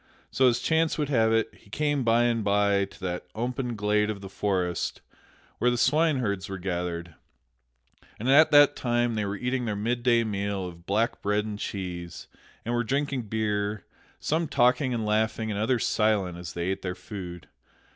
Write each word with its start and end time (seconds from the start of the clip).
So, 0.31 0.47
as 0.47 0.57
chance 0.61 0.97
would 0.97 1.09
have 1.09 1.31
it, 1.31 1.53
he 1.53 1.69
came 1.69 2.03
by 2.03 2.23
and 2.23 2.43
by 2.43 2.85
to 2.85 2.99
that 3.01 3.27
open 3.35 3.75
glade 3.75 4.09
of 4.09 4.19
the 4.19 4.29
forest 4.29 4.99
where 5.59 5.69
the 5.69 5.77
swineherds 5.77 6.49
were 6.49 6.57
gathered; 6.57 7.13
and 8.19 8.27
at 8.27 8.49
that 8.49 8.75
time 8.75 9.13
they 9.13 9.25
were 9.25 9.37
eating 9.37 9.65
their 9.65 9.75
midday 9.75 10.23
meal 10.23 10.65
of 10.67 10.87
black 10.87 11.21
bread 11.21 11.45
and 11.45 11.59
cheese, 11.59 12.25
and 12.65 12.73
were 12.73 12.83
drinking 12.83 13.27
beer; 13.29 13.85
some 14.19 14.47
talking 14.47 14.91
and 14.91 15.05
laughing 15.05 15.51
and 15.51 15.59
others 15.59 15.85
silent 15.85 16.35
as 16.35 16.53
they 16.53 16.69
ate 16.69 16.81
their 16.81 16.95
food. 16.95 17.47